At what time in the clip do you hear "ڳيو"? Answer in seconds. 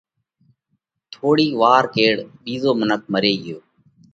3.43-3.57